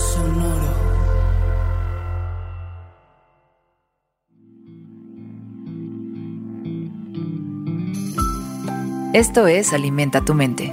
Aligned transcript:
Sonoro. 0.00 0.80
Esto 9.12 9.46
es 9.46 9.72
Alimenta 9.74 10.24
tu 10.24 10.34
mente. 10.34 10.70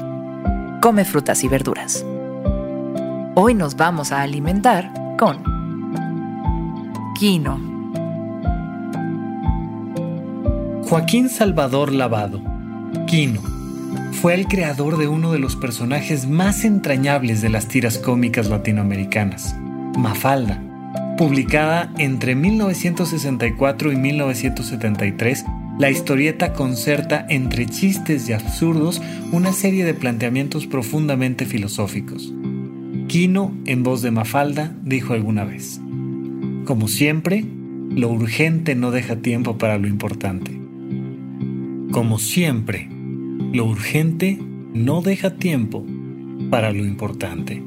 Come 0.82 1.04
frutas 1.04 1.44
y 1.44 1.50
verduras. 1.50 2.06
Hoy 3.36 3.54
nos 3.54 3.76
vamos 3.76 4.12
a 4.12 4.22
alimentar 4.22 4.94
con 5.20 5.44
quino. 7.20 7.60
Joaquín 10.88 11.28
Salvador 11.28 11.92
Lavado, 11.92 12.40
Quino, 13.08 13.42
fue 14.14 14.34
el 14.34 14.48
creador 14.48 14.98
de 14.98 15.08
uno 15.08 15.32
de 15.32 15.40
los 15.40 15.56
personajes 15.56 16.28
más 16.28 16.66
entrañables 16.66 17.42
de 17.42 17.50
las 17.50 17.68
tiras 17.68 17.98
cómicas 17.98 18.48
latinoamericanas, 18.48 19.56
Mafalda, 19.98 20.62
publicada 21.18 21.92
entre 21.98 22.36
1964 22.36 23.92
y 23.92 23.96
1973 23.96 25.46
la 25.80 25.92
historieta 25.92 26.54
concerta 26.54 27.26
entre 27.30 27.68
chistes 27.68 28.28
y 28.28 28.34
absurdos 28.34 29.02
una 29.32 29.54
serie 29.54 29.86
de 29.86 29.94
planteamientos 29.94 30.66
profundamente 30.66 31.46
filosóficos. 31.46 32.34
Quino, 33.08 33.56
en 33.66 33.84
voz 33.84 34.02
de 34.02 34.10
Mafalda, 34.10 34.76
dijo 34.82 35.14
alguna 35.14 35.46
vez, 35.46 35.80
Como 36.66 36.88
siempre, 36.88 37.46
lo 37.92 38.10
urgente 38.10 38.76
no 38.76 38.92
deja 38.92 39.18
tiempo 39.18 39.58
para 39.58 39.78
lo 39.78 39.88
importante. 39.88 40.60
Como 41.92 42.18
siempre, 42.18 42.90
lo 43.54 43.66
urgente 43.66 44.38
no 44.74 45.02
deja 45.02 45.36
tiempo 45.36 45.86
para 46.50 46.72
lo 46.72 46.86
importante. 46.86 47.64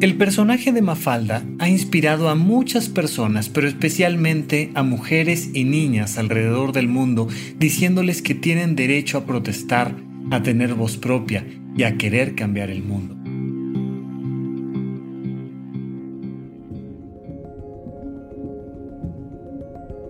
El 0.00 0.14
personaje 0.16 0.72
de 0.72 0.80
Mafalda 0.80 1.44
ha 1.58 1.68
inspirado 1.68 2.30
a 2.30 2.34
muchas 2.34 2.88
personas, 2.88 3.50
pero 3.50 3.68
especialmente 3.68 4.70
a 4.74 4.82
mujeres 4.82 5.50
y 5.52 5.64
niñas 5.64 6.16
alrededor 6.16 6.72
del 6.72 6.88
mundo, 6.88 7.28
diciéndoles 7.58 8.22
que 8.22 8.34
tienen 8.34 8.76
derecho 8.76 9.18
a 9.18 9.26
protestar, 9.26 9.94
a 10.30 10.42
tener 10.42 10.72
voz 10.72 10.96
propia 10.96 11.44
y 11.76 11.82
a 11.82 11.98
querer 11.98 12.34
cambiar 12.34 12.70
el 12.70 12.82
mundo. 12.82 13.19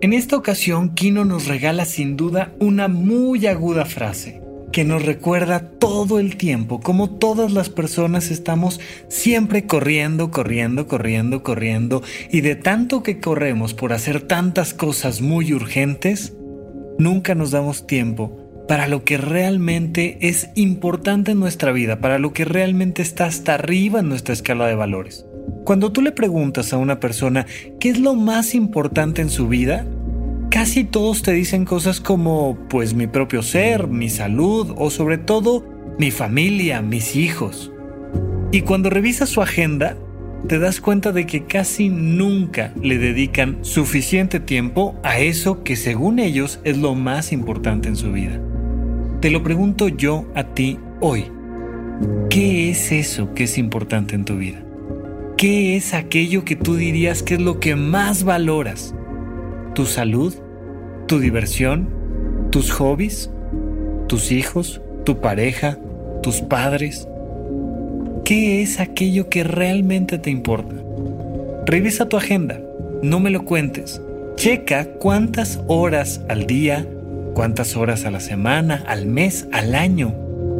En 0.01 0.13
esta 0.13 0.35
ocasión, 0.35 0.95
Kino 0.95 1.25
nos 1.25 1.45
regala 1.45 1.85
sin 1.85 2.17
duda 2.17 2.55
una 2.59 2.87
muy 2.87 3.45
aguda 3.45 3.85
frase 3.85 4.41
que 4.71 4.83
nos 4.83 5.05
recuerda 5.05 5.59
todo 5.59 6.17
el 6.17 6.37
tiempo 6.37 6.79
cómo 6.79 7.17
todas 7.19 7.51
las 7.51 7.69
personas 7.69 8.31
estamos 8.31 8.79
siempre 9.09 9.67
corriendo, 9.67 10.31
corriendo, 10.31 10.87
corriendo, 10.87 11.43
corriendo 11.43 12.01
y 12.31 12.41
de 12.41 12.55
tanto 12.55 13.03
que 13.03 13.19
corremos 13.19 13.75
por 13.75 13.93
hacer 13.93 14.21
tantas 14.21 14.73
cosas 14.73 15.21
muy 15.21 15.53
urgentes, 15.53 16.33
nunca 16.97 17.35
nos 17.35 17.51
damos 17.51 17.85
tiempo 17.85 18.65
para 18.67 18.87
lo 18.87 19.03
que 19.03 19.17
realmente 19.17 20.17
es 20.21 20.49
importante 20.55 21.33
en 21.33 21.39
nuestra 21.39 21.71
vida, 21.71 21.99
para 21.99 22.17
lo 22.17 22.33
que 22.33 22.45
realmente 22.45 23.03
está 23.03 23.25
hasta 23.25 23.53
arriba 23.53 23.99
en 23.99 24.09
nuestra 24.09 24.33
escala 24.33 24.65
de 24.65 24.73
valores. 24.73 25.27
Cuando 25.63 25.91
tú 25.91 26.01
le 26.01 26.11
preguntas 26.11 26.73
a 26.73 26.77
una 26.77 26.99
persona 26.99 27.45
qué 27.79 27.89
es 27.89 27.99
lo 27.99 28.15
más 28.15 28.55
importante 28.55 29.21
en 29.21 29.29
su 29.29 29.47
vida, 29.47 29.85
casi 30.49 30.83
todos 30.83 31.21
te 31.21 31.31
dicen 31.31 31.65
cosas 31.65 32.01
como 32.01 32.57
pues 32.69 32.93
mi 32.93 33.07
propio 33.07 33.41
ser, 33.43 33.87
mi 33.87 34.09
salud 34.09 34.73
o 34.77 34.89
sobre 34.89 35.17
todo 35.17 35.63
mi 35.97 36.11
familia, 36.11 36.81
mis 36.81 37.15
hijos. 37.15 37.71
Y 38.51 38.61
cuando 38.61 38.89
revisas 38.89 39.29
su 39.29 39.41
agenda, 39.41 39.95
te 40.47 40.59
das 40.59 40.81
cuenta 40.81 41.11
de 41.11 41.25
que 41.25 41.45
casi 41.45 41.89
nunca 41.89 42.73
le 42.81 42.97
dedican 42.97 43.59
suficiente 43.61 44.39
tiempo 44.39 44.95
a 45.03 45.19
eso 45.19 45.63
que 45.63 45.75
según 45.75 46.19
ellos 46.19 46.59
es 46.63 46.77
lo 46.77 46.95
más 46.95 47.31
importante 47.31 47.87
en 47.87 47.95
su 47.95 48.11
vida. 48.11 48.41
Te 49.21 49.29
lo 49.29 49.43
pregunto 49.43 49.87
yo 49.87 50.25
a 50.35 50.43
ti 50.43 50.79
hoy. 50.99 51.25
¿Qué 52.29 52.71
es 52.71 52.91
eso 52.91 53.33
que 53.35 53.43
es 53.43 53.57
importante 53.57 54.15
en 54.15 54.25
tu 54.25 54.37
vida? 54.37 54.65
¿Qué 55.41 55.75
es 55.75 55.95
aquello 55.95 56.45
que 56.45 56.55
tú 56.55 56.75
dirías 56.75 57.23
que 57.23 57.33
es 57.33 57.41
lo 57.41 57.59
que 57.59 57.75
más 57.75 58.23
valoras? 58.23 58.93
tu 59.73 59.85
salud, 59.85 60.35
tu 61.07 61.19
diversión, 61.19 61.89
tus 62.51 62.71
hobbies, 62.71 63.31
tus 64.07 64.31
hijos, 64.31 64.81
tu 65.05 65.19
pareja, 65.21 65.79
tus 66.21 66.41
padres. 66.41 67.07
¿Qué 68.25 68.61
es 68.61 68.79
aquello 68.79 69.29
que 69.29 69.43
realmente 69.43 70.17
te 70.17 70.29
importa? 70.29 70.75
Revisa 71.65 72.07
tu 72.07 72.17
agenda, 72.17 72.61
no 73.01 73.19
me 73.19 73.29
lo 73.29 73.45
cuentes. 73.45 74.01
Checa 74.35 74.85
cuántas 74.85 75.59
horas 75.67 76.21
al 76.29 76.45
día, 76.45 76.85
cuántas 77.33 77.75
horas 77.75 78.05
a 78.05 78.11
la 78.11 78.19
semana, 78.19 78.83
al 78.87 79.05
mes, 79.05 79.47
al 79.51 79.75
año 79.75 80.13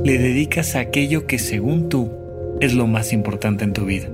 le 0.03 0.17
dedicas 0.17 0.75
a 0.75 0.79
aquello 0.79 1.27
que 1.27 1.37
según 1.37 1.89
tú 1.89 2.09
es 2.59 2.73
lo 2.73 2.87
más 2.87 3.13
importante 3.13 3.63
en 3.63 3.73
tu 3.73 3.85
vida. 3.85 4.07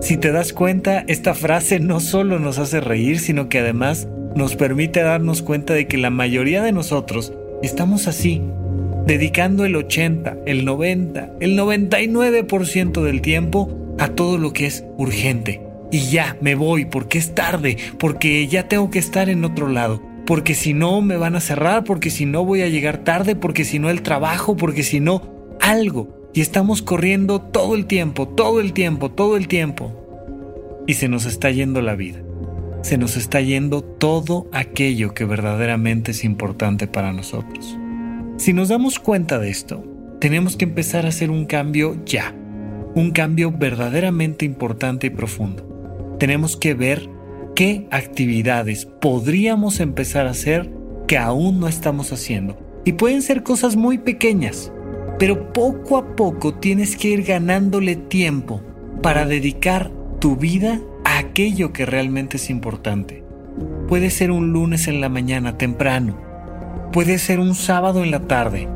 Si 0.00 0.18
te 0.18 0.30
das 0.30 0.52
cuenta, 0.52 1.04
esta 1.08 1.34
frase 1.34 1.80
no 1.80 2.00
solo 2.00 2.38
nos 2.38 2.58
hace 2.58 2.80
reír, 2.80 3.18
sino 3.18 3.48
que 3.48 3.60
además 3.60 4.08
nos 4.34 4.54
permite 4.54 5.00
darnos 5.00 5.42
cuenta 5.42 5.72
de 5.72 5.86
que 5.86 5.96
la 5.96 6.10
mayoría 6.10 6.62
de 6.62 6.72
nosotros 6.72 7.32
estamos 7.62 8.06
así, 8.06 8.42
dedicando 9.06 9.64
el 9.64 9.74
80, 9.74 10.36
el 10.44 10.64
90, 10.66 11.30
el 11.40 11.58
99% 11.58 13.02
del 13.02 13.22
tiempo 13.22 13.96
a 13.98 14.08
todo 14.08 14.36
lo 14.36 14.52
que 14.52 14.66
es 14.66 14.84
urgente. 14.98 15.62
Y 15.90 16.00
ya 16.10 16.36
me 16.40 16.54
voy 16.54 16.84
porque 16.84 17.18
es 17.18 17.34
tarde, 17.34 17.78
porque 17.98 18.46
ya 18.48 18.68
tengo 18.68 18.90
que 18.90 18.98
estar 18.98 19.30
en 19.30 19.44
otro 19.44 19.68
lado, 19.68 20.02
porque 20.26 20.54
si 20.54 20.74
no 20.74 21.00
me 21.00 21.16
van 21.16 21.36
a 21.36 21.40
cerrar, 21.40 21.84
porque 21.84 22.10
si 22.10 22.26
no 22.26 22.44
voy 22.44 22.60
a 22.60 22.68
llegar 22.68 22.98
tarde, 22.98 23.34
porque 23.34 23.64
si 23.64 23.78
no 23.78 23.88
el 23.88 24.02
trabajo, 24.02 24.56
porque 24.56 24.82
si 24.82 25.00
no 25.00 25.56
algo. 25.60 26.25
Y 26.36 26.40
estamos 26.40 26.82
corriendo 26.82 27.40
todo 27.40 27.74
el 27.74 27.86
tiempo, 27.86 28.28
todo 28.28 28.60
el 28.60 28.72
tiempo, 28.72 29.10
todo 29.10 29.36
el 29.36 29.48
tiempo. 29.48 30.84
Y 30.86 30.94
se 30.94 31.08
nos 31.08 31.24
está 31.24 31.50
yendo 31.50 31.82
la 31.82 31.96
vida 31.96 32.20
se 32.86 32.98
nos 32.98 33.16
está 33.16 33.40
yendo 33.40 33.82
todo 33.82 34.46
aquello 34.52 35.12
que 35.12 35.24
verdaderamente 35.24 36.12
es 36.12 36.22
importante 36.22 36.86
para 36.86 37.12
nosotros. 37.12 37.76
Si 38.36 38.52
nos 38.52 38.68
damos 38.68 39.00
cuenta 39.00 39.40
de 39.40 39.50
esto, 39.50 39.82
tenemos 40.20 40.56
que 40.56 40.66
empezar 40.66 41.04
a 41.04 41.08
hacer 41.08 41.32
un 41.32 41.46
cambio 41.46 41.96
ya, 42.06 42.32
un 42.94 43.10
cambio 43.10 43.50
verdaderamente 43.50 44.44
importante 44.44 45.08
y 45.08 45.10
profundo. 45.10 46.16
Tenemos 46.20 46.56
que 46.56 46.74
ver 46.74 47.10
qué 47.56 47.88
actividades 47.90 48.86
podríamos 48.86 49.80
empezar 49.80 50.28
a 50.28 50.30
hacer 50.30 50.70
que 51.08 51.18
aún 51.18 51.58
no 51.58 51.66
estamos 51.66 52.12
haciendo. 52.12 52.56
Y 52.84 52.92
pueden 52.92 53.22
ser 53.22 53.42
cosas 53.42 53.74
muy 53.74 53.98
pequeñas, 53.98 54.72
pero 55.18 55.52
poco 55.52 55.96
a 55.96 56.16
poco 56.16 56.54
tienes 56.54 56.96
que 56.96 57.08
ir 57.08 57.22
ganándole 57.22 57.96
tiempo 57.96 58.60
para 59.02 59.26
dedicar 59.26 59.90
tu 60.20 60.36
vida 60.36 60.80
aquello 61.04 61.72
que 61.72 61.86
realmente 61.86 62.36
es 62.36 62.50
importante. 62.50 63.22
Puede 63.88 64.10
ser 64.10 64.30
un 64.30 64.52
lunes 64.52 64.88
en 64.88 65.00
la 65.00 65.08
mañana 65.08 65.56
temprano, 65.56 66.16
puede 66.92 67.18
ser 67.18 67.40
un 67.40 67.54
sábado 67.54 68.02
en 68.02 68.10
la 68.10 68.20
tarde, 68.20 68.68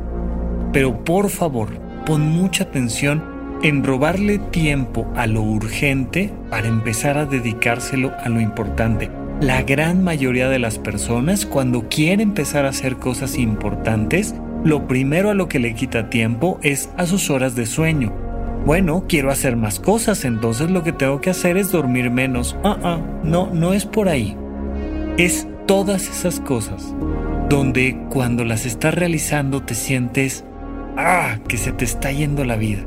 pero 0.71 1.03
por 1.03 1.29
favor, 1.29 1.69
pon 2.05 2.21
mucha 2.21 2.63
atención 2.65 3.23
en 3.61 3.83
robarle 3.83 4.39
tiempo 4.39 5.05
a 5.15 5.27
lo 5.27 5.41
urgente 5.41 6.33
para 6.49 6.67
empezar 6.67 7.17
a 7.17 7.25
dedicárselo 7.25 8.11
a 8.23 8.29
lo 8.29 8.39
importante. 8.39 9.11
La 9.39 9.63
gran 9.63 10.03
mayoría 10.03 10.49
de 10.49 10.59
las 10.59 10.79
personas 10.79 11.45
cuando 11.45 11.87
quiere 11.89 12.23
empezar 12.23 12.65
a 12.65 12.69
hacer 12.69 12.97
cosas 12.97 13.37
importantes, 13.37 14.35
lo 14.63 14.87
primero 14.87 15.29
a 15.29 15.33
lo 15.33 15.47
que 15.47 15.59
le 15.59 15.73
quita 15.73 16.09
tiempo 16.09 16.59
es 16.61 16.89
a 16.97 17.05
sus 17.05 17.29
horas 17.29 17.55
de 17.55 17.65
sueño 17.65 18.13
bueno, 18.65 19.05
quiero 19.07 19.31
hacer 19.31 19.55
más 19.55 19.79
cosas, 19.79 20.23
entonces 20.23 20.69
lo 20.69 20.83
que 20.83 20.93
tengo 20.93 21.19
que 21.19 21.31
hacer 21.31 21.57
es 21.57 21.71
dormir 21.71 22.11
menos. 22.11 22.55
Ah, 22.63 22.77
ah, 22.83 22.99
no, 23.23 23.49
no 23.51 23.73
es 23.73 23.85
por 23.85 24.07
ahí. 24.07 24.37
Es 25.17 25.47
todas 25.65 26.07
esas 26.07 26.39
cosas 26.39 26.93
donde 27.49 27.97
cuando 28.09 28.45
las 28.45 28.65
estás 28.67 28.93
realizando 28.93 29.63
te 29.63 29.73
sientes, 29.73 30.45
ah, 30.95 31.39
que 31.47 31.57
se 31.57 31.71
te 31.71 31.85
está 31.85 32.11
yendo 32.11 32.45
la 32.45 32.55
vida. 32.55 32.85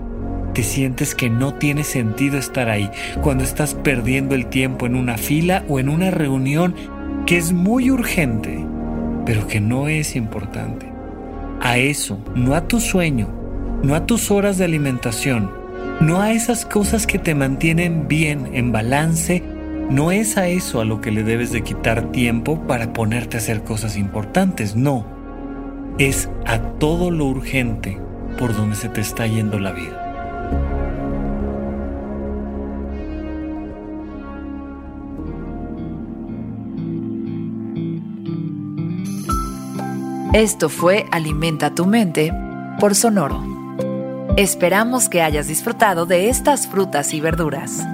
Te 0.55 0.63
sientes 0.63 1.17
que 1.17 1.29
no 1.29 1.55
tiene 1.55 1.83
sentido 1.83 2.39
estar 2.39 2.69
ahí, 2.69 2.89
cuando 3.21 3.43
estás 3.43 3.75
perdiendo 3.75 4.37
el 4.37 4.47
tiempo 4.47 4.87
en 4.87 4.95
una 4.95 5.19
fila 5.19 5.65
o 5.69 5.81
en 5.81 5.89
una 5.89 6.13
reunión 6.13 6.77
que 7.27 7.37
es 7.37 7.53
muy 7.53 7.91
urgente, 7.91 8.65
pero 9.27 9.49
que 9.49 9.61
no 9.61 9.89
es 9.89 10.15
importante. 10.15 10.94
A 11.61 11.79
eso, 11.79 12.19
no 12.35 12.55
a 12.55 12.69
tu 12.69 12.81
sueño, 12.81 13.29
no 13.83 13.95
a 13.95 14.07
tus 14.07 14.31
horas 14.31 14.59
de 14.59 14.65
alimentación, 14.65 15.51
no 16.01 16.21
a 16.21 16.33
esas 16.33 16.67
cosas 16.67 17.07
que 17.07 17.19
te 17.19 17.35
mantienen 17.35 18.09
bien, 18.09 18.51
en 18.53 18.73
balance, 18.73 19.43
no 19.91 20.13
es 20.13 20.37
a 20.37 20.49
eso 20.49 20.81
a 20.81 20.85
lo 20.85 21.01
que 21.01 21.11
le 21.11 21.23
debes 21.23 21.53
de 21.53 21.63
quitar 21.63 22.11
tiempo 22.11 22.67
para 22.67 22.93
ponerte 22.93 23.37
a 23.37 23.41
hacer 23.41 23.63
cosas 23.63 23.97
importantes, 23.97 24.77
no. 24.77 25.07
Es 25.99 26.29
a 26.47 26.59
todo 26.59 27.11
lo 27.11 27.27
urgente 27.27 27.99
por 28.39 28.57
donde 28.57 28.77
se 28.77 28.89
te 28.89 29.01
está 29.01 29.27
yendo 29.27 29.59
la 29.59 29.73
vida. 29.73 30.04
Esto 40.35 40.69
fue 40.69 41.07
Alimenta 41.13 41.77
tu 41.77 41.87
mente 41.87 42.33
por 42.81 42.97
Sonoro. 42.97 43.41
Esperamos 44.37 45.09
que 45.09 45.23
hayas 45.23 45.47
disfrutado 45.47 46.07
de 46.07 46.29
estas 46.29 46.67
frutas 46.67 47.15
y 47.15 47.21
verduras. 47.21 47.87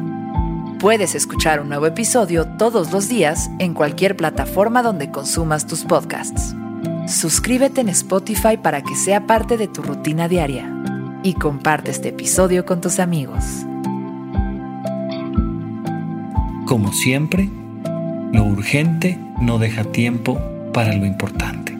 Puedes 0.78 1.14
escuchar 1.14 1.60
un 1.60 1.68
nuevo 1.68 1.84
episodio 1.84 2.46
todos 2.46 2.92
los 2.92 3.10
días 3.10 3.50
en 3.58 3.74
cualquier 3.74 4.16
plataforma 4.16 4.82
donde 4.82 5.10
consumas 5.10 5.66
tus 5.66 5.84
podcasts. 5.84 6.56
Suscríbete 7.06 7.82
en 7.82 7.90
Spotify 7.90 8.56
para 8.56 8.80
que 8.80 8.96
sea 8.96 9.26
parte 9.26 9.58
de 9.58 9.68
tu 9.68 9.82
rutina 9.82 10.26
diaria 10.26 10.66
y 11.22 11.34
comparte 11.34 11.90
este 11.90 12.08
episodio 12.08 12.64
con 12.64 12.80
tus 12.80 13.00
amigos. 13.00 13.44
Como 16.64 16.90
siempre, 16.94 17.50
lo 18.32 18.44
urgente 18.44 19.18
no 19.42 19.58
deja 19.58 19.84
tiempo 19.84 20.40
para 20.72 20.94
lo 20.94 21.04
importante. 21.04 21.79